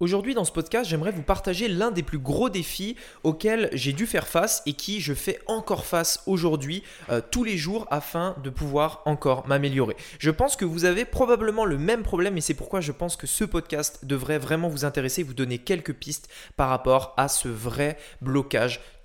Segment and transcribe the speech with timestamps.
[0.00, 4.06] Aujourd'hui dans ce podcast, j'aimerais vous partager l'un des plus gros défis auxquels j'ai dû
[4.06, 8.48] faire face et qui je fais encore face aujourd'hui euh, tous les jours afin de
[8.48, 9.94] pouvoir encore m'améliorer.
[10.18, 13.26] Je pense que vous avez probablement le même problème et c'est pourquoi je pense que
[13.26, 17.98] ce podcast devrait vraiment vous intéresser, vous donner quelques pistes par rapport à ce vrai
[18.22, 18.80] blocage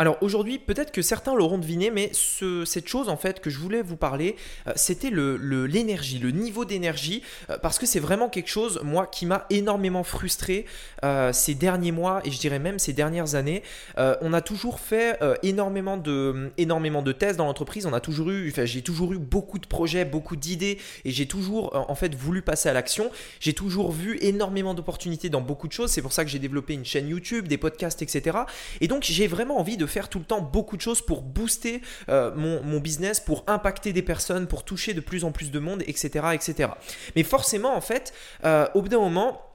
[0.00, 3.82] Alors aujourd'hui, peut-être que certains l'auront deviné, mais cette chose en fait que je voulais
[3.82, 4.36] vous parler,
[4.68, 9.26] euh, c'était l'énergie, le, niveau d'énergie, euh, parce que c'est vraiment quelque chose, moi, qui
[9.26, 10.66] m'a énormément frustré
[11.04, 13.64] euh, ces derniers mois et je dirais même ces dernières années.
[13.96, 17.84] on a toujours fait énormément de, énormément de tests dans l'entreprise.
[17.84, 21.74] On a toujours eu, j'ai toujours eu beaucoup de projets, beaucoup d'idées et j'ai toujours
[21.74, 23.10] en fait voulu passer à l'action.
[23.40, 25.90] J'ai toujours vu énormément d'opportunités dans beaucoup de choses.
[25.90, 28.38] C'est pour ça que j'ai développé une chaîne YouTube, des podcasts, etc.
[28.80, 31.82] Et donc j'ai vraiment envie de faire tout le temps beaucoup de choses pour booster
[32.08, 35.82] euh, mon, business, pour impacter des personnes, pour toucher de plus en plus de monde,
[35.86, 36.26] etc.
[36.32, 36.70] etc.
[37.16, 38.12] Mais forcément, en fait,
[38.44, 39.47] euh, au bout d'un moment,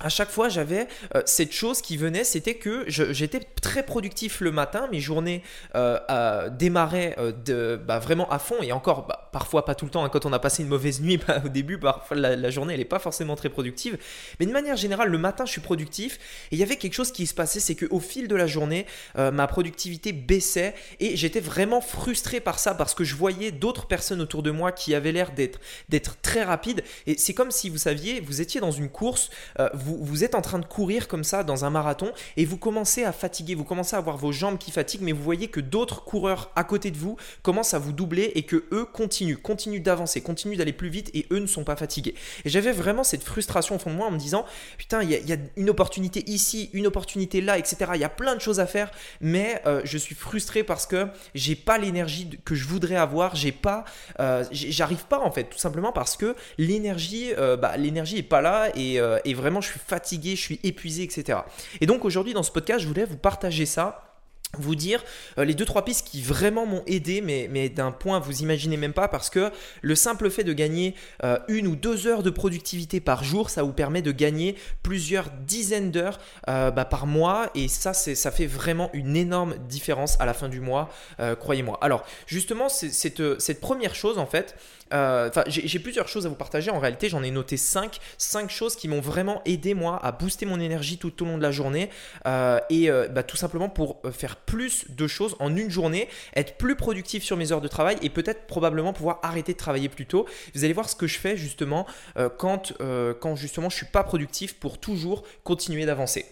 [0.00, 4.50] à chaque fois, j'avais euh, cette chose qui venait, c'était que j'étais très productif le
[4.50, 5.42] matin, mes journées
[5.74, 10.04] euh, démarraient euh, bah, vraiment à fond, et encore, bah, parfois pas tout le temps,
[10.04, 12.84] hein, quand on a passé une mauvaise nuit bah, au début, parfois la, journée n'est
[12.84, 13.98] pas forcément très productive,
[14.40, 16.18] mais de manière générale, le matin je suis productif,
[16.50, 18.86] et il y avait quelque chose qui se passait, c'est qu'au fil de la journée,
[19.16, 24.20] ma productivité baissait, et j'étais vraiment frustré par ça, parce que je voyais d'autres personnes
[24.20, 28.20] autour de moi qui avaient l'air d'être très rapides, et c'est comme si vous saviez,
[28.20, 29.30] vous étiez dans une course,
[29.74, 33.04] vous vous, êtes en train de courir comme ça dans un marathon et vous commencez
[33.04, 36.04] à fatiguer, vous commencez à avoir vos jambes qui fatiguent, mais vous voyez que d'autres
[36.04, 40.20] coureurs à côté de vous commencent à vous doubler et que eux continuent, continuent d'avancer,
[40.20, 42.14] continuent d'aller plus vite et eux ne sont pas fatigués.
[42.44, 44.44] Et j'avais vraiment cette frustration au fond de moi en me disant
[44.78, 47.92] putain, il y, a une opportunité ici, une opportunité là, etc.
[47.94, 48.90] Il y a plein de choses à faire,
[49.20, 53.52] mais euh, je suis frustré parce que j'ai pas l'énergie que je voudrais avoir, j'ai
[53.52, 53.84] pas,
[54.20, 58.40] euh, j'arrive pas en fait, tout simplement parce que l'énergie, euh, bah, l'énergie est pas
[58.40, 61.40] là et, et vraiment je suis fatigué, je suis épuisé, etc.
[61.80, 64.10] Et donc aujourd'hui dans ce podcast, je voulais vous partager ça
[64.58, 65.02] vous dire
[65.38, 68.92] euh, les deux trois pistes qui vraiment m'ont aidé mais, d'un point vous imaginez même
[68.92, 73.00] pas parce que le simple fait de gagner euh, une ou deux heures de productivité
[73.00, 77.68] par jour ça vous permet de gagner plusieurs dizaines d'heures euh, bah, par mois et
[77.68, 80.90] ça ça fait vraiment une énorme différence à la fin du mois
[81.38, 84.56] croyez-moi alors justement cette première chose en fait
[84.92, 88.76] enfin j'ai plusieurs choses à vous partager en réalité j'en ai noté cinq cinq choses
[88.76, 91.90] qui m'ont vraiment aidé moi à booster mon énergie tout au long de la journée
[92.26, 97.22] et bah, tout simplement pour faire plus de choses en une journée, être plus productif
[97.22, 100.26] sur mes heures de travail et peut-être probablement pouvoir arrêter de travailler plus tôt.
[100.54, 101.86] Vous allez voir ce que je fais justement
[102.16, 106.26] euh, quand, euh, quand justement je suis pas productif pour toujours continuer d'avancer.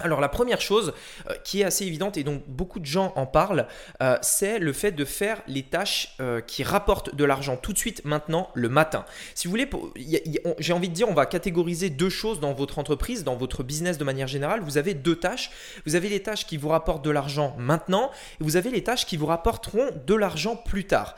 [0.00, 0.92] Alors la première chose
[1.28, 3.66] euh, qui est assez évidente et dont beaucoup de gens en parlent,
[4.00, 7.78] euh, c'est le fait de faire les tâches euh, qui rapportent de l'argent tout de
[7.78, 9.04] suite maintenant le matin.
[9.34, 9.68] Si vous voulez,
[10.60, 13.98] j'ai envie de dire, on va catégoriser deux choses dans votre entreprise, dans votre business
[13.98, 14.60] de manière générale.
[14.60, 15.50] Vous avez deux tâches.
[15.84, 19.04] Vous avez les tâches qui vous rapportent de l'argent maintenant et vous avez les tâches
[19.04, 21.16] qui vous rapporteront de l'argent plus tard.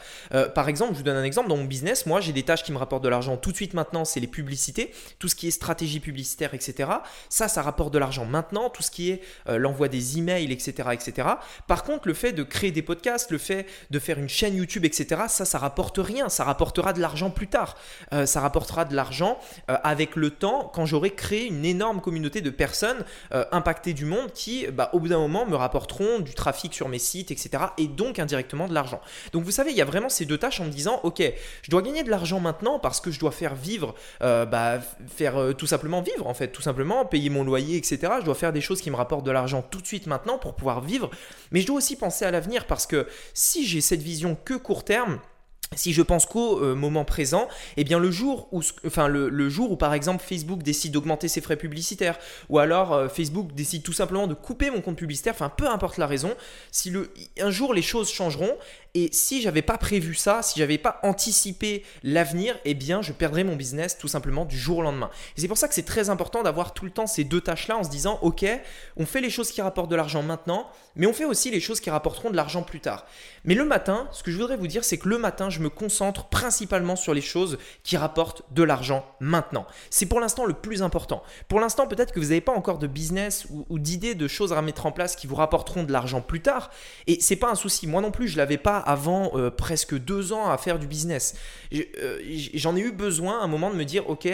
[0.54, 2.72] par exemple, je vous donne un exemple, dans mon business, moi j'ai des tâches qui
[2.72, 5.50] me rapportent de l'argent tout de suite maintenant, c'est les publicités, tout ce qui est
[5.50, 6.90] stratégie publicitaire, etc.
[7.28, 10.88] Ça, ça rapporte de l'argent maintenant tout ce qui est euh, l'envoi des emails, etc.,
[10.92, 11.28] etc.
[11.66, 14.84] Par contre, le fait de créer des podcasts, le fait de faire une chaîne YouTube,
[14.84, 16.28] etc., ça, ça rapporte rien.
[16.28, 17.76] Ça rapportera de l'argent plus tard.
[18.12, 19.38] Euh, ça rapportera de l'argent
[19.70, 23.04] euh, avec le temps quand j'aurai créé une énorme communauté de personnes
[23.52, 26.98] impactées du monde qui, bah, au bout d'un moment, me rapporteront du trafic sur mes
[26.98, 27.64] sites, etc.
[27.78, 29.00] Et donc indirectement de l'argent.
[29.32, 31.22] Donc vous savez, il y a vraiment ces deux tâches en me disant, ok,
[31.62, 35.66] je dois gagner de l'argent maintenant parce que je dois faire vivre, bah, faire tout
[35.66, 37.98] simplement vivre en fait, tout simplement payer mon loyer, etc.
[38.20, 40.54] Je dois faire des choses qui me rapportent de l'argent tout de suite maintenant pour
[40.54, 41.10] pouvoir vivre.
[41.50, 44.84] Mais je dois aussi penser à l'avenir parce que si j'ai cette vision que court
[44.84, 45.20] terme,
[45.76, 49.70] si je pense qu'au euh, moment présent, eh bien le jour où, enfin le, jour
[49.70, 52.18] où par exemple Facebook décide d'augmenter ses frais publicitaires,
[52.48, 55.96] ou alors euh, Facebook décide tout simplement de couper mon compte publicitaire, enfin peu importe
[55.96, 56.34] la raison,
[56.72, 58.56] si le, un jour les choses changeront,
[58.94, 63.44] et si j'avais pas prévu ça, si j'avais pas anticipé l'avenir, eh bien je perdrais
[63.44, 65.10] mon business tout simplement du jour au lendemain.
[65.36, 67.78] Et c'est pour ça que c'est très important d'avoir tout le temps ces deux tâches-là
[67.78, 68.44] en se disant, ok,
[68.96, 71.80] on fait les choses qui rapportent de l'argent maintenant, mais on fait aussi les choses
[71.80, 73.06] qui rapporteront de l'argent plus tard.
[73.44, 75.70] Mais le matin, ce que je voudrais vous dire, c'est que le matin, je me
[75.70, 79.66] concentre principalement sur les choses qui rapportent de l'argent maintenant.
[79.90, 81.22] C'est pour l'instant le plus important.
[81.48, 84.60] Pour l'instant, peut-être que vous n'avez pas encore de business ou, d'idées de choses à
[84.62, 86.70] mettre en place qui vous rapporteront de l'argent plus tard.
[87.06, 87.86] Et c'est pas un souci.
[87.86, 91.34] Moi non plus, je l'avais pas avant euh, presque deux ans à faire du business.
[91.74, 92.18] Euh,
[92.54, 94.28] j'en ai eu besoin à un moment de me dire, ok,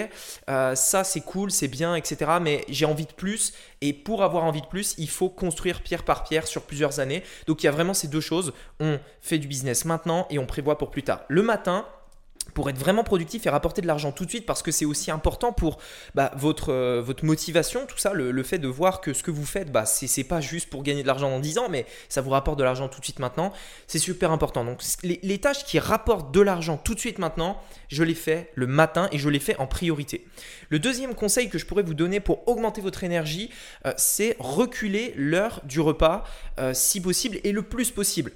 [0.48, 2.32] euh, ça c'est cool, c'est bien, etc.
[2.40, 3.52] Mais j'ai envie de plus.
[3.80, 7.22] Et pour avoir envie de plus, il faut construire pierre par pierre sur plusieurs années.
[7.46, 8.52] Donc il y a vraiment ces deux choses.
[8.80, 11.22] On fait du business maintenant et on prévoit pour plus tard.
[11.28, 11.86] Le matin,
[12.56, 15.10] pour être vraiment productif et rapporter de l'argent tout de suite parce que c'est aussi
[15.10, 15.76] important pour
[16.14, 19.44] bah, votre, euh, votre motivation, tout ça, le, fait de voir que ce que vous
[19.44, 22.30] faites, bah, c'est pas juste pour gagner de l'argent dans 10 ans, mais ça vous
[22.30, 23.52] rapporte de l'argent tout de suite maintenant,
[23.86, 24.64] c'est super important.
[24.64, 28.66] Donc les, tâches qui rapportent de l'argent tout de suite maintenant, je les fais le
[28.66, 30.26] matin et je les fais en priorité.
[30.70, 33.50] Le deuxième conseil que je pourrais vous donner pour augmenter votre énergie,
[33.84, 36.24] euh, c'est reculer l'heure du repas
[36.58, 38.32] euh, si possible et le plus possible.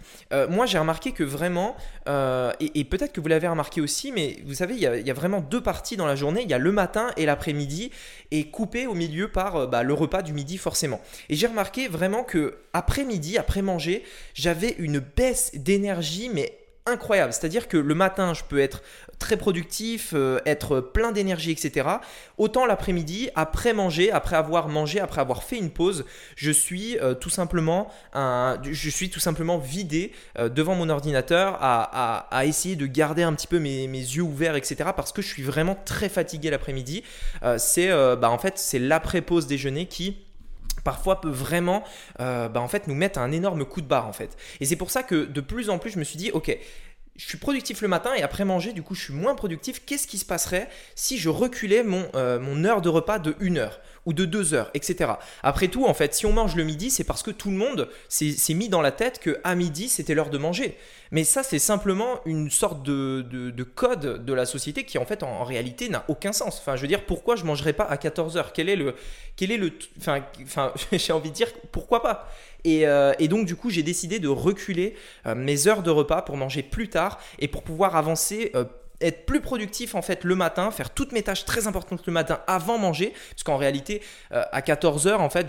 [0.51, 1.75] moi j'ai remarqué que vraiment,
[2.07, 5.63] et peut-être que vous l'avez remarqué aussi, mais vous savez, il y, a, vraiment deux
[5.63, 6.43] parties dans la journée.
[6.43, 7.91] Il y a le matin et l'après-midi,
[8.31, 11.01] et coupé au milieu par euh, bah, le repas du midi forcément.
[11.29, 14.05] Et j'ai remarqué vraiment que après midi, après manger,
[14.35, 16.60] j'avais une baisse d'énergie, mais
[16.91, 17.33] incroyable.
[17.33, 18.83] C'est-à-dire que le matin, je peux être
[19.21, 21.89] très productif, euh, être plein d'énergie, etc.
[22.39, 26.05] Autant l'après-midi, après manger, après avoir mangé, après avoir fait une pause,
[26.35, 27.93] je suis euh, tout simplement
[29.59, 34.57] vidé euh, devant mon ordinateur à, essayer de garder un petit peu mes, yeux ouverts,
[34.57, 34.91] etc.
[34.97, 37.05] Parce que je suis vraiment très fatigué l'après-midi.
[37.59, 40.17] c'est bah, en fait c'est l'après-pause déjeuner qui
[40.85, 41.85] parfois peut vraiment
[42.19, 44.91] bah, en fait nous mettre un énorme coup de barre en fait et c'est pour
[44.91, 46.57] ça que de plus en plus je me suis dit ok
[47.21, 49.85] je suis productif le matin et après manger, du coup, je suis moins productif.
[49.85, 53.57] Qu'est-ce qui se passerait si je reculais mon, euh, mon heure de repas de 1
[53.59, 53.81] heure?
[54.07, 55.13] Ou de 2 heures, etc.
[55.43, 57.89] Après tout, en fait, si on mange le midi, c'est parce que tout le monde
[58.09, 60.77] s'est mis dans la tête que à midi, c'était l'heure de manger.
[61.13, 65.23] Mais ça, c'est simplement une sorte de, de, code de la société qui, en fait,
[65.23, 66.59] en, réalité, n'a aucun sens.
[66.59, 68.53] Enfin, je veux dire, pourquoi je ne mangerais pas à 14 heures?
[68.53, 68.95] Quel est le.
[69.37, 72.29] Quel est le enfin, enfin j'ai envie de dire, pourquoi pas?
[72.67, 74.95] Euh, et, donc, du coup, j'ai décidé de reculer
[75.27, 78.65] euh, mes heures de repas pour manger plus tard et pour pouvoir avancer euh,
[79.01, 82.41] être plus productif en fait le matin, faire toutes mes tâches très importantes le matin
[82.47, 85.47] avant manger, parce qu'en réalité à 14h en fait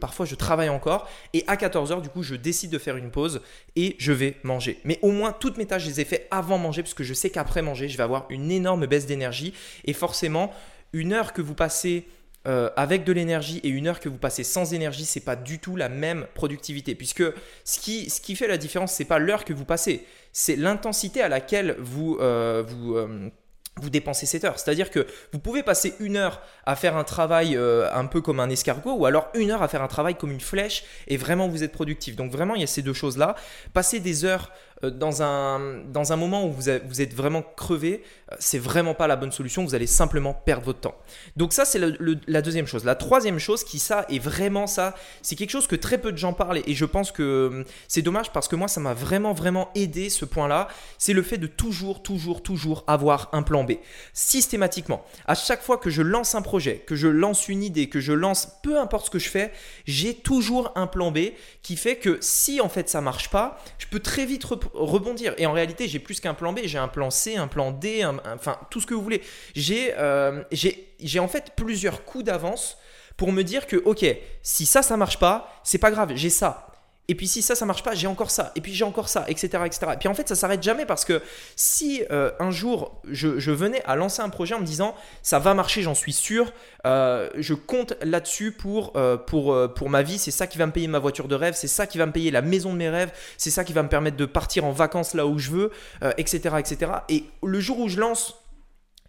[0.00, 3.40] parfois je travaille encore et à 14h du coup je décide de faire une pause
[3.76, 4.80] et je vais manger.
[4.84, 7.14] Mais au moins toutes mes tâches je les ai fait avant manger parce que je
[7.14, 9.54] sais qu'après manger je vais avoir une énorme baisse d'énergie
[9.84, 10.52] et forcément
[10.92, 12.06] une heure que vous passez
[12.48, 15.60] euh, avec de l'énergie et une heure que vous passez sans énergie, c'est pas du
[15.60, 16.96] tout la même productivité.
[16.96, 17.22] Puisque
[17.64, 21.76] ce qui, fait la différence, c'est pas l'heure que vous passez, c'est l'intensité à laquelle
[21.78, 22.64] vous, euh,
[22.96, 23.28] euh,
[23.76, 24.58] vous dépensez cette heure.
[24.58, 28.50] C'est-à-dire que vous pouvez passer une heure à faire un travail un peu comme un
[28.50, 31.62] escargot ou alors une heure à faire un travail comme une flèche et vraiment vous
[31.62, 32.16] êtes productif.
[32.16, 33.36] Donc vraiment, il y a ces deux choses-là.
[33.72, 34.50] Passer des heures
[34.90, 39.06] dans un, dans un moment où vous, vous êtes vraiment crevé, euh, c'est vraiment pas
[39.06, 40.96] la bonne solution, vous allez simplement perdre votre temps.
[41.36, 41.80] Donc ça, c'est
[42.26, 42.84] la deuxième chose.
[42.84, 46.18] La troisième chose qui, ça, est vraiment ça, c'est quelque chose que très peu de
[46.18, 49.32] gens parlent et je pense que euh, c'est dommage parce que moi, ça m'a vraiment,
[49.32, 50.68] vraiment aidé ce point-là,
[50.98, 53.72] c'est le fait de toujours, toujours, toujours avoir un plan B.
[54.12, 55.04] Systématiquement.
[55.26, 58.12] À chaque fois que je lance un projet, que je lance une idée, que je
[58.12, 59.52] lance peu importe ce que je fais,
[59.86, 61.18] j'ai toujours un plan B
[61.62, 64.44] qui fait que si en fait ça marche pas, je peux très vite
[64.74, 65.34] rebondir.
[65.38, 68.04] Et en réalité, j'ai plus qu'un plan B, j'ai un plan C, un plan D,
[68.04, 69.22] enfin tout ce que vous voulez.
[69.68, 72.78] Euh, j'ai j'ai en fait plusieurs coups d'avance
[73.16, 74.04] pour me dire que ok,
[74.42, 76.71] si ça ça marche pas, c'est pas grave, j'ai ça.
[77.08, 78.52] Et puis si ça, ça marche pas, j'ai encore ça.
[78.54, 79.86] Et puis j'ai encore ça, etc., etc.
[79.94, 81.20] Et puis en fait, ça s'arrête jamais parce que
[81.56, 85.52] si euh, un jour je, venais à lancer un projet en me disant ça va
[85.52, 86.52] marcher, j'en suis sûr,
[86.86, 90.86] euh, je compte là-dessus pour, euh, pour ma vie, c'est ça qui va me payer
[90.86, 93.12] ma voiture de rêve, c'est ça qui va me payer la maison de mes rêves,
[93.36, 95.72] c'est ça qui va me permettre de partir en vacances là où je veux,
[96.16, 96.92] etc., etc.
[97.08, 98.41] Et le jour où je lance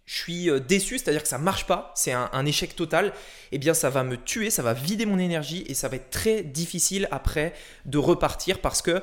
[0.06, 3.14] je suis déçu, c'est-à-dire que ça marche pas, c'est un, échec total,
[3.54, 6.10] eh bien ça va me tuer, ça va vider mon énergie et ça va être
[6.10, 7.54] très difficile après
[7.86, 9.02] de repartir parce que,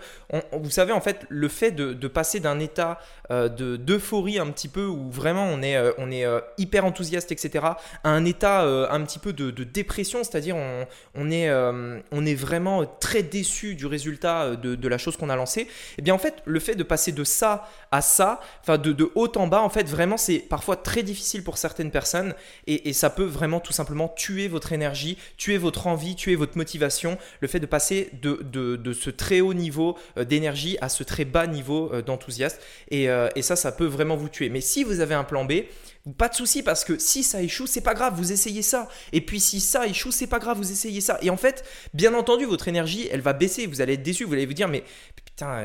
[0.53, 2.99] vous savez, en fait, le fait de, passer d'un état
[3.31, 7.65] euh, d'euphorie un petit peu où vraiment on est, euh, euh, hyper enthousiaste, etc.,
[8.03, 13.75] à un état un petit peu de, dépression, c'est-à-dire on, on, est, vraiment très déçu
[13.75, 16.83] du résultat de, la chose qu'on a lancée, eh bien en fait, le fait de
[16.83, 20.39] passer de ça à ça, enfin de, de haut en bas, en fait, vraiment c'est
[20.39, 22.35] parfois très difficile pour certaines personnes
[22.67, 27.19] et, ça peut vraiment tout simplement tuer votre énergie, tuer votre envie, tuer votre motivation,
[27.41, 31.25] le fait de passer de, de, ce très haut niveau euh, d'énergie à ce très
[31.25, 32.59] bas niveau euh, d'enthousiasme.
[32.91, 34.49] Et, euh, et ça, ça peut vraiment vous tuer.
[34.49, 35.53] Mais si vous avez un plan B,
[36.17, 38.89] pas de souci parce que si ça échoue, c'est pas grave, vous essayez ça.
[39.13, 41.19] Et puis si ça échoue, c'est pas grave, vous essayez ça.
[41.23, 44.33] Et en fait, bien entendu, votre énergie, elle va baisser, vous allez être déçu, vous
[44.33, 44.83] allez vous dire mais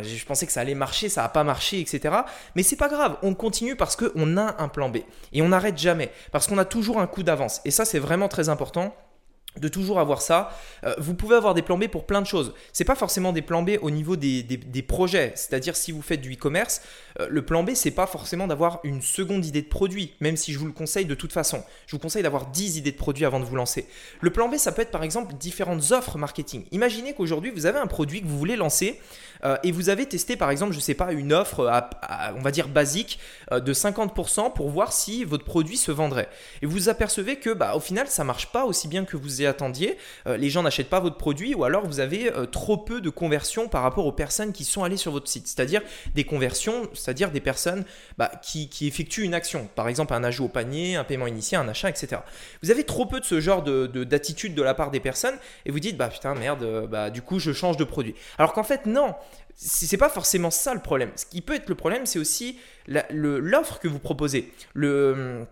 [0.01, 2.15] je pensais que ça allait marcher, ça n'a pas marché, etc.
[2.55, 4.97] Mais c'est pas grave, on continue parce qu'on a un plan B.
[5.33, 7.61] Et on n'arrête jamais, parce qu'on a toujours un coup d'avance.
[7.65, 8.95] Et ça, c'est vraiment très important
[9.59, 10.51] de toujours avoir ça.
[10.83, 12.53] Euh, vous pouvez avoir des plans B pour plein de choses.
[12.73, 15.31] C'est pas forcément des plans B au niveau des, des, projets.
[15.35, 16.81] C'est-à-dire si vous faites du e-commerce,
[17.19, 20.53] euh, le plan B c'est pas forcément d'avoir une seconde idée de produit, même si
[20.53, 21.63] je vous le conseille de toute façon.
[21.87, 23.87] Je vous conseille d'avoir 10 idées de produits avant de vous lancer.
[24.21, 26.65] Le plan B ça peut être par exemple différentes offres marketing.
[26.71, 28.99] Imaginez qu'aujourd'hui vous avez un produit que vous voulez lancer
[29.43, 31.69] euh, et vous avez testé par exemple, je sais pas, une offre
[32.35, 33.19] on va dire basique
[33.51, 36.29] de 50% pour voir si votre produit se vendrait.
[36.61, 39.97] Et vous apercevez que bah, au final ça marche pas aussi bien que vous attendiez,
[40.27, 43.09] euh, les gens n'achètent pas votre produit ou alors vous avez euh, trop peu de
[43.09, 45.47] conversions par rapport aux personnes qui sont allées sur votre site.
[45.47, 45.81] C'est-à-dire
[46.13, 47.85] des conversions, c'est-à-dire des personnes
[48.17, 51.69] bah, qui, effectuent une action, par exemple un ajout au panier, un paiement initial, un
[51.69, 52.21] achat, etc.
[52.61, 55.35] Vous avez trop peu de ce genre d'attitude de, de, la part des personnes
[55.65, 58.15] et vous dites bah putain merde, euh, bah du coup je change de produit.
[58.37, 59.15] Alors qu'en fait non,
[59.55, 61.11] c'est pas forcément ça le problème.
[61.15, 64.51] Ce qui peut être le problème, c'est aussi l'offre que vous proposez.
[64.73, 65.45] Le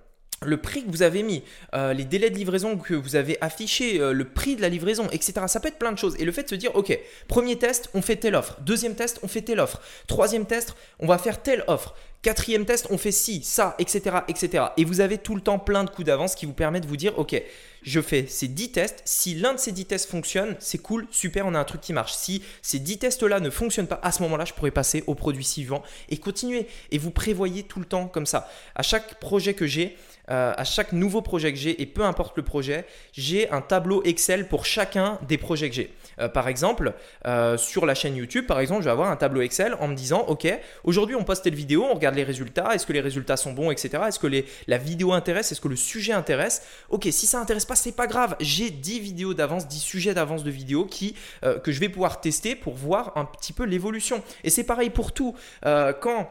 [0.45, 3.99] le prix que vous avez mis, euh, les délais de livraison que vous avez affichés,
[3.99, 5.33] euh, le prix de la livraison, etc.
[5.47, 6.15] Ça peut être plein de choses.
[6.19, 6.97] Et le fait de se dire, ok,
[7.27, 8.57] premier test, on fait telle offre.
[8.61, 9.81] Deuxième test, on fait telle offre.
[10.07, 11.95] Troisième test, on va faire telle offre.
[12.21, 14.65] Quatrième test, on fait ci, ça, etc., etc.
[14.77, 16.97] Et vous avez tout le temps plein de coups d'avance qui vous permettent de vous
[16.97, 17.41] dire, ok,
[17.83, 19.01] je fais ces 10 tests.
[19.05, 21.93] Si l'un de ces 10 tests fonctionne, c'est cool, super, on a un truc qui
[21.93, 22.13] marche.
[22.13, 25.43] Si ces 10 tests-là ne fonctionnent pas, à ce moment-là, je pourrais passer au produit
[25.43, 26.67] suivant et continuer.
[26.91, 28.49] Et vous prévoyez tout le temps comme ça.
[28.75, 29.97] À chaque projet que j'ai,
[30.29, 34.01] euh, à chaque nouveau projet que j'ai, et peu importe le projet, j'ai un tableau
[34.03, 35.93] Excel pour chacun des projets que j'ai.
[36.19, 36.93] Euh, par exemple,
[37.25, 39.95] euh, sur la chaîne YouTube, par exemple, je vais avoir un tableau Excel en me
[39.95, 40.47] disant, ok,
[40.85, 43.69] aujourd'hui on poste telle vidéo, on regarde les résultats, est-ce que les résultats sont bons,
[43.69, 44.03] etc.
[44.07, 44.27] Est-ce que
[44.67, 46.61] la vidéo intéresse, est-ce que le sujet intéresse?
[46.89, 48.35] Ok, si ça intéresse pas, c'est pas grave.
[48.39, 52.55] J'ai 10 vidéos d'avance, 10 sujets d'avance de vidéos qui, que je vais pouvoir tester
[52.55, 54.23] pour voir un petit peu l'évolution.
[54.43, 55.35] Et c'est pareil pour tout.
[55.63, 56.29] quand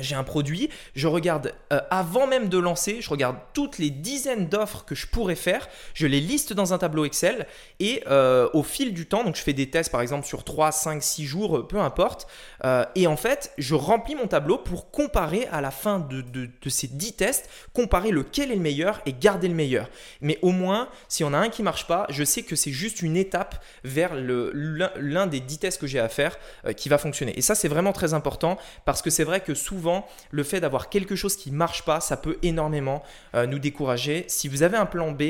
[0.00, 4.48] j'ai un produit, je regarde euh, avant même de lancer, je regarde toutes les dizaines
[4.48, 7.46] d'offres que je pourrais faire, je les liste dans un tableau Excel
[7.80, 10.72] et euh, au fil du temps, donc je fais des tests par exemple sur 3,
[10.72, 12.26] 5, 6 jours, peu importe,
[12.64, 16.24] euh, et en fait je remplis mon tableau pour comparer à la fin de,
[16.68, 19.88] ces 10 tests, comparer lequel est le meilleur et garder le meilleur.
[20.20, 23.02] Mais au moins, si on a un qui marche pas, je sais que c'est juste
[23.02, 26.36] une étape vers l'un des 10 tests que j'ai à faire
[26.76, 27.36] qui va fonctionner.
[27.38, 29.87] Et ça c'est vraiment très important parce que c'est vrai que souvent,
[30.30, 33.02] le fait d'avoir quelque chose qui ne marche pas, ça peut énormément
[33.34, 34.24] euh, nous décourager.
[34.28, 35.22] Si vous avez un plan B,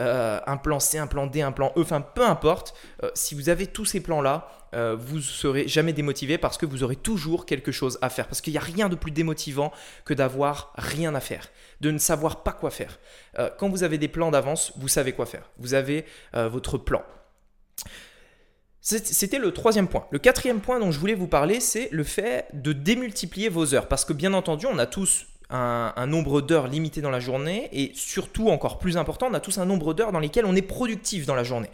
[0.00, 3.34] euh, un plan C, un plan D, un plan E, enfin peu importe, euh, si
[3.34, 4.48] vous avez tous ces plans-là,
[4.98, 8.26] vous serez jamais démotivé parce que vous aurez toujours quelque chose à faire.
[8.26, 9.70] Parce qu'il n'y a rien de plus démotivant
[10.06, 11.50] que d'avoir rien à faire,
[11.82, 12.98] de ne savoir pas quoi faire.
[13.58, 15.50] quand vous avez des plans d'avance, vous savez quoi faire.
[15.58, 17.02] Vous avez votre plan.
[18.82, 20.06] C'était le troisième point.
[20.10, 23.86] Le quatrième point dont je voulais vous parler, c'est le fait de démultiplier vos heures.
[23.86, 27.92] Parce que bien entendu, on a tous un, nombre d'heures limité dans la journée et
[27.94, 31.26] surtout, encore plus important, on a tous un nombre d'heures dans lesquelles on est productif
[31.26, 31.70] dans la journée.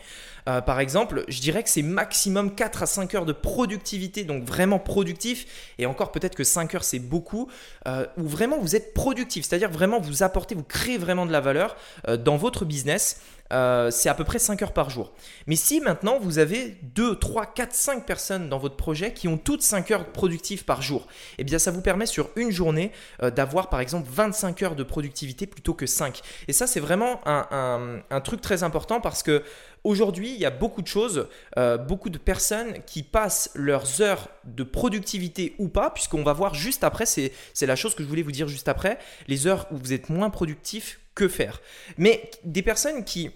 [0.48, 4.44] Euh, par exemple, je dirais que c'est maximum 4 à 5 heures de productivité, donc
[4.44, 5.46] vraiment productif,
[5.78, 7.48] et encore peut-être que 5 heures c'est beaucoup,
[7.86, 11.40] euh, où vraiment vous êtes productif, c'est-à-dire vraiment vous apportez, vous créez vraiment de la
[11.40, 11.76] valeur
[12.08, 13.20] euh, dans votre business.
[13.50, 15.12] C'est à peu près 5 heures par jour.
[15.46, 19.38] Mais si maintenant vous avez 2, 3, 4, 5 personnes dans votre projet qui ont
[19.38, 21.06] toutes 5 heures productives par jour,
[21.38, 25.46] eh bien ça vous permet sur une journée d'avoir par exemple 25 heures de productivité
[25.46, 26.20] plutôt que 5.
[26.48, 29.42] Et ça c'est vraiment un, un, truc très important parce que
[29.84, 34.28] Aujourd'hui, il y a beaucoup de choses, euh, beaucoup de personnes qui passent leurs heures
[34.44, 38.22] de productivité ou pas, puisqu'on va voir juste après, c'est la chose que je voulais
[38.22, 41.60] vous dire juste après, les heures où vous êtes moins productif, que faire.
[41.96, 43.30] Mais des personnes qui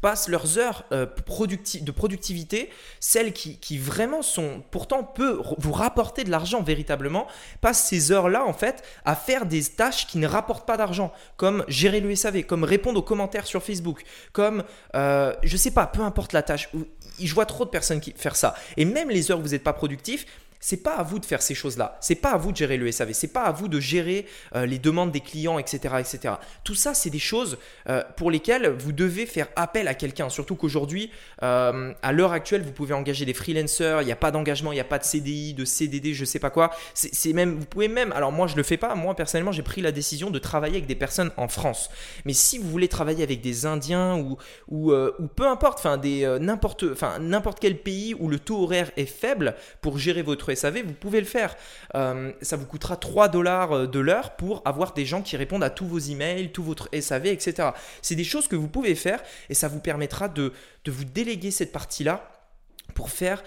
[0.00, 6.30] passent leurs heures euh, de productivité, celles qui, vraiment sont, pourtant peut vous rapporter de
[6.30, 7.26] l'argent véritablement,
[7.62, 11.64] passent ces heures-là en fait à faire des tâches qui ne rapportent pas d'argent, comme
[11.68, 14.02] gérer le SAV, comme répondre aux commentaires sur Facebook,
[14.32, 16.68] comme, euh, je sais pas, peu importe la tâche.
[17.18, 18.54] Je vois trop de personnes qui faire ça.
[18.76, 20.26] Et même les heures où vous n'êtes pas productif,
[20.64, 21.98] c'est pas à vous de faire ces choses-là.
[22.00, 23.12] C'est pas à vous de gérer le SAV.
[23.12, 26.36] C'est pas à vous de gérer euh, les demandes des clients, etc., etc.
[26.64, 27.58] Tout ça, c'est des choses
[27.90, 30.30] euh, pour lesquelles vous devez faire appel à quelqu'un.
[30.30, 31.10] Surtout qu'aujourd'hui,
[31.42, 34.00] euh, à l'heure actuelle, vous pouvez engager des freelancers.
[34.00, 36.38] Il n'y a pas d'engagement, il n'y a pas de CDI, de CDD, je sais
[36.38, 36.70] pas quoi.
[36.94, 38.12] C'est même, vous pouvez même.
[38.12, 38.94] Alors moi, je le fais pas.
[38.94, 41.90] Moi, personnellement, j'ai pris la décision de travailler avec des personnes en France.
[42.24, 46.26] Mais si vous voulez travailler avec des Indiens ou ou, ou peu importe, enfin des
[46.40, 50.82] n'importe, enfin n'importe quel pays où le taux horaire est faible pour gérer votre SAV,
[50.84, 51.56] vous pouvez le faire.
[51.94, 55.64] Euh, ça vous coûtera 3 dollars euh, de l'heure pour avoir des gens qui répondent
[55.64, 57.70] à tous vos emails, tout votre SAV, etc.
[58.02, 60.52] C'est des choses que vous pouvez faire et ça vous permettra de,
[60.84, 62.30] de vous déléguer cette partie-là
[62.94, 63.42] pour faire,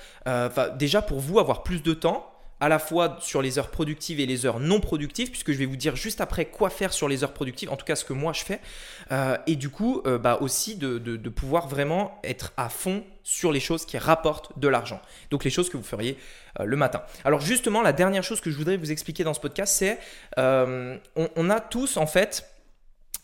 [0.77, 4.25] déjà pour vous avoir plus de temps à la fois sur les heures productives et
[4.25, 7.23] les heures non productives, puisque je vais vous dire juste après quoi faire sur les
[7.23, 8.59] heures productives, en tout cas ce que moi je fais,
[9.11, 13.59] euh, et du coup euh, bah aussi de, pouvoir vraiment être à fond sur les
[13.59, 16.17] choses qui rapportent de l'argent, donc les choses que vous feriez
[16.59, 17.03] euh, le matin.
[17.23, 19.99] Alors justement, la dernière chose que je voudrais vous expliquer dans ce podcast, c'est
[20.37, 22.49] on, a tous en fait,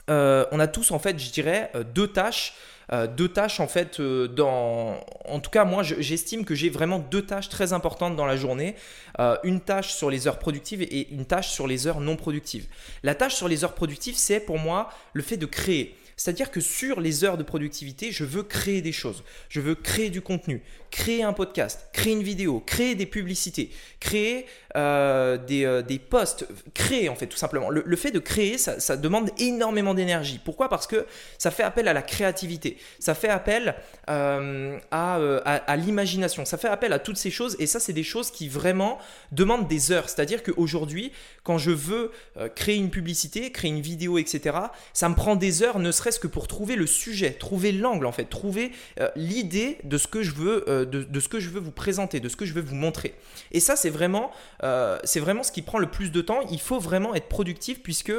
[0.07, 2.53] on a tous en fait, je dirais, deux tâches
[2.91, 6.99] euh, deux tâches en fait euh, dans en tout cas moi j'estime que j'ai vraiment
[6.99, 8.75] deux tâches très importantes dans la journée.
[9.19, 12.67] Euh, une tâche sur les heures productives et une tâche sur les heures non productives.
[13.03, 16.61] La tâche sur les heures productives c'est pour moi le fait de créer c'est-à-dire que
[16.61, 19.23] sur les heures de productivité, je veux créer des choses.
[19.49, 20.61] Je veux créer du contenu,
[20.93, 26.47] créer un podcast, créer une vidéo, créer des publicités, créer euh, des, euh, des, posts,
[26.75, 27.69] créer en fait tout simplement.
[27.69, 30.39] Le, fait de créer, ça, demande énormément d'énergie.
[30.43, 30.69] Pourquoi?
[30.69, 31.07] Parce que
[31.39, 33.75] ça fait appel à la créativité, ça fait appel
[34.09, 38.03] euh, à, à l'imagination, ça fait appel à toutes ces choses et ça c'est des
[38.03, 38.99] choses qui vraiment
[39.31, 40.09] demandent des heures.
[40.09, 41.11] C'est-à-dire qu'aujourd'hui,
[41.43, 42.11] quand je veux
[42.55, 44.57] créer une publicité, créer une vidéo, etc.,
[44.93, 48.11] ça me prend des heures, ne serait que pour trouver le sujet, trouver l'angle en
[48.11, 51.59] fait, trouver euh, l'idée de ce que je veux, euh, de, ce que je veux
[51.59, 53.15] vous présenter, de ce que je veux vous montrer.
[53.51, 54.31] Et ça, c'est vraiment,
[54.63, 56.41] euh, vraiment ce qui prend le plus de temps.
[56.51, 58.13] Il faut vraiment être productif puisque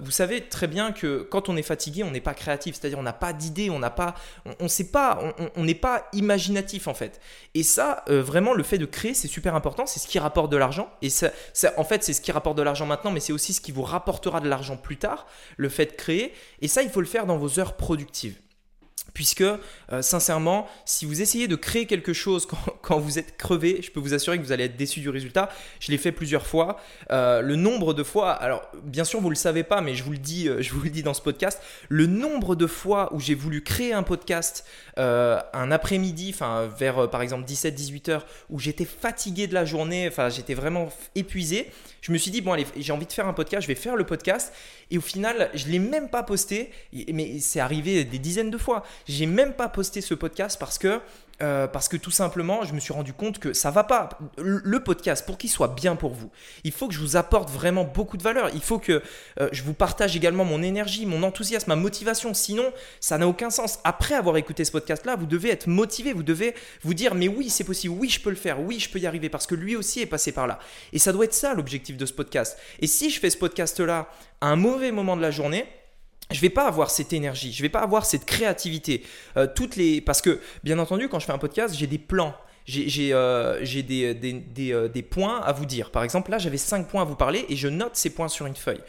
[0.00, 3.04] vous savez très bien que quand on est fatigué, on n'est pas créatif, c'est-à-dire on
[3.04, 4.16] n'a pas d'idée, on n'a pas,
[4.58, 5.20] on, sait pas,
[5.54, 7.20] on n'est pas imaginatif en fait.
[7.54, 9.86] Et ça, vraiment, le fait de créer, c'est super important.
[9.86, 10.90] C'est ce qui rapporte de l'argent.
[11.00, 13.52] Et ça, ça, en fait, c'est ce qui rapporte de l'argent maintenant, mais c'est aussi
[13.52, 15.26] ce qui vous rapportera de l'argent plus tard.
[15.56, 16.32] Le fait de créer.
[16.60, 18.38] Et ça, il faut le faire dans vos heures productives.
[19.18, 19.58] Puisque, euh,
[20.00, 22.46] sincèrement, si vous essayez de créer quelque chose
[22.82, 25.48] quand, vous êtes crevé, je peux vous assurer que vous allez être déçu du résultat.
[25.80, 26.78] Je l'ai fait plusieurs fois.
[27.10, 30.04] Euh, le nombre de fois, alors bien sûr vous ne le savez pas, mais je
[30.04, 33.12] vous le dis, euh, je vous le dis dans ce podcast, le nombre de fois
[33.12, 34.64] où j'ai voulu créer un podcast
[34.96, 40.28] un après-midi, enfin vers par exemple 17-18 heures, où j'étais fatigué de la journée, enfin
[40.28, 41.70] j'étais vraiment épuisé.
[42.00, 43.94] Je me suis dit bon allez, j'ai envie de faire un podcast, je vais faire
[43.94, 44.52] le podcast.
[44.90, 46.70] Et au final, je l'ai même pas posté,
[47.12, 48.84] mais c'est arrivé des dizaines de fois.
[49.08, 51.00] J'ai même pas posté ce podcast parce que
[51.40, 54.08] euh, parce que tout simplement, je me suis rendu compte que ça va pas.
[54.38, 56.30] Le podcast, pour qu'il soit bien pour vous,
[56.64, 58.50] il faut que je vous apporte vraiment beaucoup de valeur.
[58.54, 59.02] Il faut que
[59.40, 62.34] euh, je vous partage également mon énergie, mon enthousiasme, ma motivation.
[62.34, 63.78] Sinon, ça n'a aucun sens.
[63.84, 66.12] Après avoir écouté ce podcast-là, vous devez être motivé.
[66.12, 67.94] Vous devez vous dire, mais oui, c'est possible.
[67.96, 68.60] Oui, je peux le faire.
[68.60, 70.58] Oui, je peux y arriver parce que lui aussi est passé par là.
[70.92, 72.58] Et ça doit être ça l'objectif de ce podcast.
[72.80, 74.08] Et si je fais ce podcast-là
[74.40, 75.66] à un mauvais moment de la journée,
[76.30, 79.02] je vais pas avoir cette énergie, je vais pas avoir cette créativité.
[79.36, 82.34] Euh, toutes les parce que bien entendu quand je fais un podcast, j'ai des plans,
[82.66, 85.90] j'ai euh, des, euh, des, points à vous dire.
[85.90, 88.46] Par exemple, là, j'avais cinq points à vous parler et je note ces points sur
[88.46, 88.80] une feuille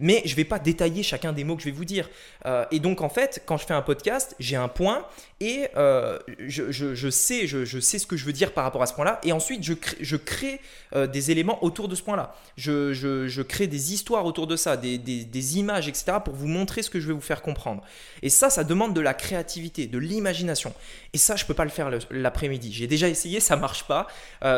[0.00, 2.08] mais je ne vais pas détailler chacun des mots que je vais vous dire.
[2.44, 5.06] Euh, et donc en fait, quand je fais un podcast, j'ai un point
[5.40, 8.94] et euh, je, sais, je, sais ce que je veux dire par rapport à ce
[8.94, 9.20] point-là.
[9.22, 10.60] Et ensuite, je crée, je crée
[10.94, 12.34] euh, des éléments autour de ce point-là.
[12.56, 16.18] Je, crée des histoires autour de ça, des, des, images, etc.
[16.24, 17.82] pour vous montrer ce que je vais vous faire comprendre.
[18.22, 20.72] Et ça, ça demande de la créativité, de l'imagination.
[21.12, 22.72] Et ça, je ne peux pas le faire l'après-midi.
[22.72, 24.06] J'ai déjà essayé, ça marche pas.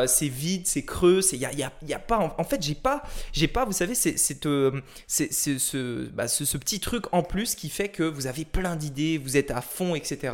[0.07, 2.35] c'est vide, c'est creux, il n'y a, y a, y a, pas...
[2.37, 3.03] En, fait, j'ai pas,
[3.53, 5.28] pas, vous savez, c'est c'est
[6.13, 9.51] bah, ce, petit truc en plus qui fait que vous avez plein d'idées, vous êtes
[9.51, 10.33] à fond, etc.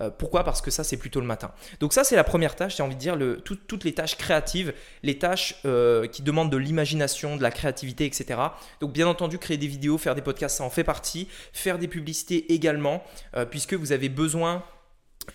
[0.00, 0.44] Euh, pourquoi?
[0.44, 1.52] Parce que ça, c'est plutôt le matin.
[1.80, 5.18] Donc ça, c'est la première tâche, j'ai envie de dire, toutes les tâches créatives, les
[5.18, 8.40] tâches euh, qui demandent de l'imagination, de la créativité, etc.
[8.80, 11.28] Donc bien entendu, créer des vidéos, faire des podcasts, ça en fait partie.
[11.52, 13.02] Faire des publicités également,
[13.36, 14.62] euh, puisque vous avez besoin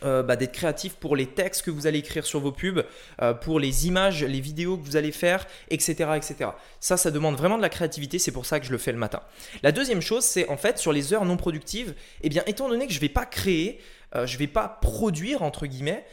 [0.04, 2.84] euh, bah, d'être créatif pour les textes que vous allez écrire sur vos pubs,
[3.22, 6.52] euh, pour les images, les vidéos que vous allez faire, etc., etc.
[6.80, 8.98] Ça, ça demande vraiment de la créativité, c'est pour ça que je le fais le
[8.98, 9.22] matin.
[9.64, 12.88] La deuxième chose, c'est en fait sur les heures non productives, eh bien, étant donné
[12.88, 13.80] que je ne vais pas créer,
[14.16, 16.06] euh, je ne vais pas produire, entre guillemets,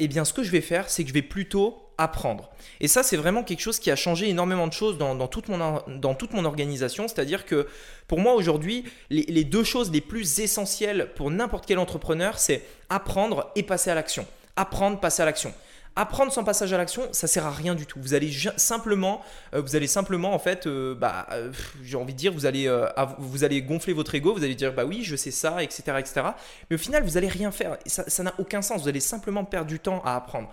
[0.00, 2.50] eh bien, ce que je vais faire, c'est que je vais plutôt apprendre.
[2.80, 6.44] Et ça, c'est vraiment quelque chose qui a changé énormément de choses dans, toute, mon,
[6.44, 7.06] organisation.
[7.08, 7.68] C'est-à-dire que
[8.08, 13.50] pour moi, aujourd'hui, les, deux choses les plus essentielles pour n'importe quel entrepreneur, c'est apprendre
[13.54, 14.26] et passer à l'action.
[14.56, 15.52] Apprendre, passer à l'action.
[15.96, 17.98] Apprendre sans passage à l'action, ça sert à rien du tout.
[18.00, 19.22] Vous allez simplement,
[19.54, 21.50] euh, vous allez simplement en fait, euh, bah, euh,
[21.82, 22.72] j'ai envie de dire, vous allez,
[23.18, 26.22] vous allez gonfler votre ego, vous allez dire bah oui, je sais ça, etc., etc.
[26.70, 27.76] Mais au final, vous allez rien faire.
[27.86, 28.82] Ça n'a aucun sens.
[28.82, 30.48] Vous allez simplement perdre du temps à apprendre.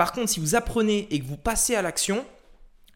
[0.00, 2.24] Par contre, si vous apprenez et que vous passez à l'action,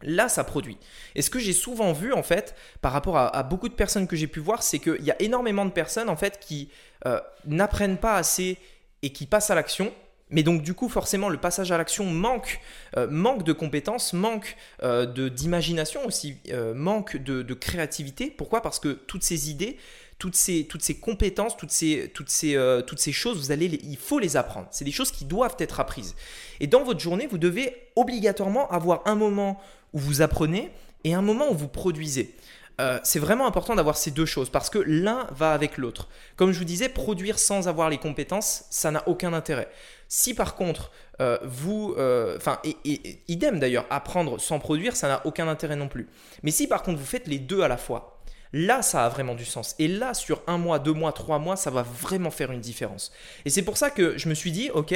[0.01, 0.79] là, ça produit.
[1.13, 4.15] Et ce que j'ai souvent vu, en fait, par rapport à, beaucoup de personnes que
[4.15, 6.71] j'ai pu voir, c'est qu'il y a énormément de personnes, en fait, qui
[7.05, 8.57] euh, n'apprennent pas assez
[9.03, 9.93] et qui passent à l'action,
[10.31, 12.59] Mais donc du coup, forcément, le passage à l'action manque,
[12.97, 16.37] euh, manque de compétences, manque euh, d'imagination aussi,
[16.73, 18.33] manque de, créativité.
[18.35, 18.63] Pourquoi?
[18.63, 19.77] Parce que toutes ces idées,
[20.17, 20.65] toutes ces,
[21.01, 24.67] compétences, toutes ces, toutes ces, choses, vous allez il faut les apprendre.
[24.71, 26.15] C'est des choses qui doivent être apprises.
[26.59, 29.59] Et dans votre journée, vous devez obligatoirement avoir un moment
[29.93, 30.71] où vous apprenez
[31.03, 32.35] et un moment où vous produisez.
[32.81, 36.09] Euh, c'est vraiment important d'avoir ces deux choses parce que l'un va avec l'autre.
[36.35, 39.69] Comme je vous disais, produire sans avoir les compétences, ça n'a aucun intérêt.
[40.09, 45.25] Si par contre, euh, vous, euh, enfin, et, idem d'ailleurs, apprendre sans produire, ça n'a
[45.25, 46.09] aucun intérêt non plus.
[46.43, 48.14] Mais si par contre vous faites les deux à la fois,
[48.55, 49.75] là ça a vraiment du sens.
[49.79, 53.11] Et là, sur un mois, deux mois, trois mois, ça va vraiment faire une différence.
[53.43, 54.95] Et c'est pour ça que je me suis dit, ok,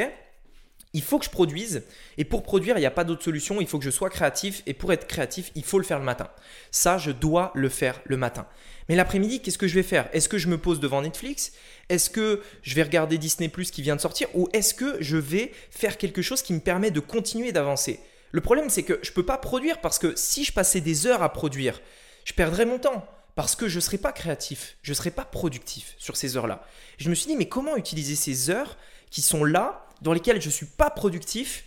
[0.94, 1.84] il faut que je produise.
[2.18, 3.60] Et pour produire, il n'y a pas d'autre solution.
[3.60, 4.64] Il faut que je sois créatif.
[4.66, 6.30] Et pour être créatif, il faut le faire le matin.
[6.72, 8.48] Ça, je dois le faire le matin.
[8.88, 10.10] Mais l'après-midi, qu'est-ce que je vais faire?
[10.14, 11.52] Est-ce que je me pose devant Netflix?
[11.90, 14.30] Est-ce que je vais regarder Disney Plus qui vient de sortir?
[14.34, 18.00] Ou est-ce que je vais faire quelque chose qui me permet de continuer d'avancer?
[18.32, 21.06] Le problème, c'est que je ne peux pas produire parce que si je passais des
[21.06, 21.82] heures à produire,
[22.26, 23.06] je perdrais mon temps
[23.40, 26.62] parce que je ne serais pas créatif, je ne serais pas productif sur ces heures-là.
[26.98, 28.76] Je me suis dit, mais comment utiliser ces heures
[29.12, 31.64] qui sont là dans lesquelles je ne suis pas productif,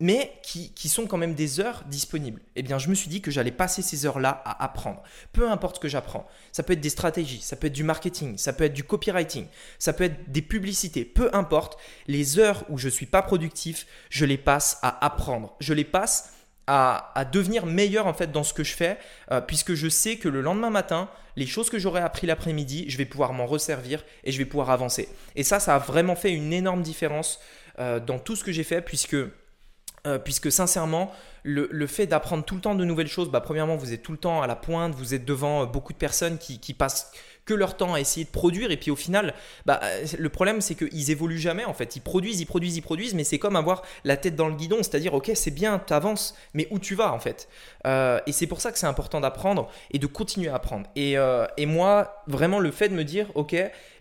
[0.00, 2.40] mais qui, sont quand même des heures disponibles?
[2.54, 5.02] Eh bien, je me suis dit que j'allais passer ces heures-là à apprendre.
[5.34, 6.26] Peu importe ce que j'apprends.
[6.50, 9.48] Ça peut être des stratégies, ça peut être du marketing, ça peut être du copywriting,
[9.78, 11.04] ça peut être des publicités.
[11.04, 15.56] Peu importe, les heures où je ne suis pas productif, je les passe à apprendre.
[15.60, 16.35] Je les passe
[16.66, 18.98] à, devenir meilleur en fait dans ce que je fais,
[19.30, 22.96] euh, puisque je sais que le lendemain matin, les choses que j'aurais appris l'après-midi, je
[22.96, 25.08] vais pouvoir m'en resservir et je vais pouvoir avancer.
[25.36, 27.40] Et ça, ça a vraiment fait une énorme différence
[27.78, 30.18] euh, dans tout ce que j'ai fait, puisque, euh,
[30.50, 31.12] sincèrement,
[31.44, 34.18] le, fait d'apprendre tout le temps de nouvelles choses, bah, premièrement, vous êtes tout le
[34.18, 37.12] temps à la pointe, vous êtes devant beaucoup de personnes qui passent
[37.46, 38.70] que leur temps à essayer de produire.
[38.70, 39.32] Et puis au final,
[39.64, 39.80] bah,
[40.18, 41.96] le problème, c'est qu'ils évoluent jamais en fait.
[41.96, 44.78] Ils produisent, ils produisent, ils produisent, mais c'est comme avoir la tête dans le guidon.
[44.78, 47.48] C'est-à-dire, ok, c'est bien, tu avances, mais où tu vas en fait?
[47.86, 50.86] Euh, Et c'est pour ça que c'est important d'apprendre et de continuer à apprendre.
[50.96, 53.54] Et, euh, et, moi, vraiment, le fait de me dire, ok,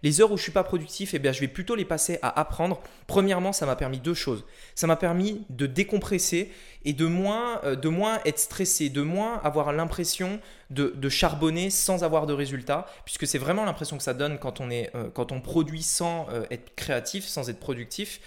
[0.03, 2.81] les heures où je suis pas productif, eh je vais plutôt les passer à apprendre.
[3.07, 4.45] Premièrement, ça m'a permis deux choses.
[4.75, 6.51] Ça m'a permis de décompresser
[6.85, 12.33] et de moins, euh, être stressé, de moins avoir l'impression de, charbonner sans avoir de
[12.33, 15.83] résultats, puisque c'est vraiment l'impression que ça donne quand on, est, euh, quand on produit
[15.83, 18.19] sans euh, être créatif, sans être productif,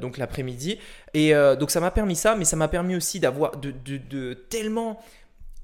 [0.00, 0.78] donc l'après-midi.
[1.12, 5.00] Et donc ça m'a permis ça, mais ça m'a permis aussi d'avoir de tellement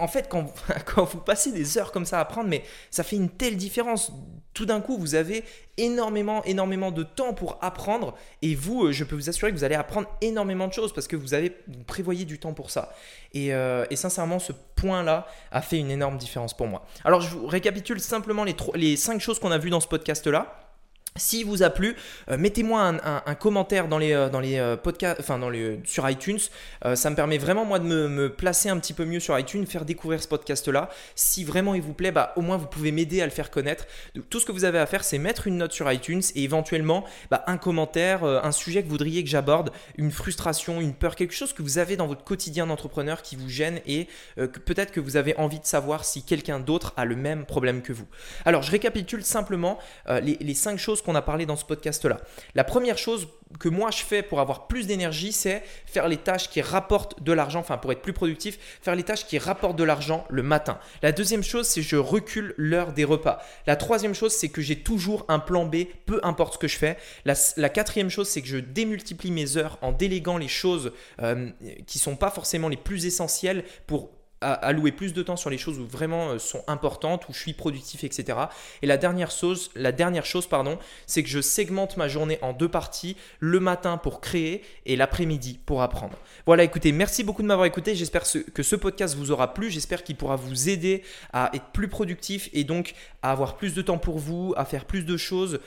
[0.01, 3.29] en fait, quand, vous passez des heures comme ça à apprendre, mais ça fait une
[3.29, 4.13] telle différence.
[4.53, 5.45] Tout d'un coup, vous avez
[5.77, 8.17] énormément, énormément de temps pour apprendre.
[8.43, 11.07] Et vous, euh, je peux vous assurer que vous allez apprendre énormément de choses parce
[11.07, 12.93] que vous avez vous prévoyez du temps pour ça.
[13.33, 16.85] Et, euh, sincèrement, ce point-là a fait une énorme différence pour moi.
[17.05, 20.70] Alors, je vous récapitule simplement les, les cinq choses qu'on a vues dans ce podcast-là.
[21.17, 21.97] Si vous a plu,
[22.31, 25.51] euh, mettez-moi un, commentaire dans les, euh, dans les euh, podcasts, enfin dans
[25.85, 26.39] sur iTunes.
[26.95, 29.85] ça me permet vraiment moi de me, placer un petit peu mieux sur iTunes, faire
[29.85, 30.89] découvrir ce podcast-là.
[31.17, 33.87] Si vraiment il vous plaît, bah, au moins vous pouvez m'aider à le faire connaître.
[34.31, 37.05] tout ce que vous avez à faire, c'est mettre une note sur iTunes et éventuellement
[37.31, 41.35] bah, un commentaire, un sujet que vous voudriez que j'aborde, une frustration, une peur, quelque
[41.35, 45.17] chose que vous avez dans votre quotidien d'entrepreneur qui vous gêne et peut-être que vous
[45.17, 48.07] avez envie de savoir si quelqu'un d'autre a le même problème que vous.
[48.45, 52.21] Alors je récapitule simplement les, les cinq choses qu'on a parlé dans ce podcast-là.
[52.55, 56.49] La première chose que moi je fais pour avoir plus d'énergie, c'est faire les tâches
[56.49, 59.85] qui rapportent de l'argent, enfin pour être plus productif, faire les tâches qui rapportent de
[59.85, 60.79] l'argent le matin.
[61.03, 63.43] La deuxième chose, c'est je recule l'heure des repas.
[63.67, 66.77] La troisième chose, c'est que j'ai toujours un plan B, peu importe ce que je
[66.77, 66.97] fais.
[67.25, 70.93] La, quatrième chose, c'est que je démultiplie mes heures en déléguant les choses
[71.23, 71.51] euh,
[71.87, 75.79] qui sont pas forcément les plus essentielles pour allouer plus de temps sur les choses
[75.79, 78.39] où vraiment euh, sont importantes, où je suis productif, etc.
[78.81, 82.53] Et la dernière chose, la dernière chose pardon, c'est que je segmente ma journée en
[82.53, 86.17] deux parties, le matin pour créer et l'après-midi pour apprendre.
[86.47, 87.95] Voilà, écoutez, merci beaucoup de m'avoir écouté.
[87.95, 88.23] J'espère
[88.55, 89.71] que ce podcast vous aura plu.
[89.71, 93.83] J'espère qu'il pourra vous aider à être plus productif et donc à avoir plus de
[93.83, 95.61] temps pour vous, à faire plus de choses,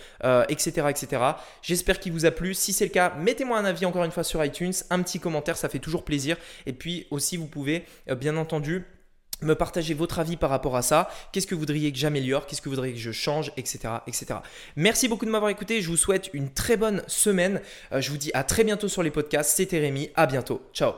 [0.49, 1.23] etc., euh, etc.
[1.61, 2.53] J'espère qu'il vous a plu.
[2.53, 5.57] Si c'est le cas, mettez-moi un avis encore une fois sur iTunes, un petit commentaire,
[5.57, 6.37] ça fait toujours plaisir.
[6.65, 8.62] Et puis aussi, vous pouvez euh, bien entendu
[9.43, 11.09] me partager votre avis par rapport à ça.
[11.31, 12.45] Qu'est-ce que vous voudriez que j'améliore?
[12.45, 13.51] Qu'est-ce que vous voudriez que je change?
[13.57, 13.79] Etc.
[14.07, 14.35] etc.
[14.75, 15.81] Merci beaucoup de m'avoir écouté.
[15.81, 17.61] Je vous souhaite une très bonne semaine.
[17.91, 19.55] Euh, je vous dis à très bientôt sur les podcasts.
[19.55, 20.09] C'était Rémi.
[20.15, 20.61] À bientôt.
[20.73, 20.93] Ciao.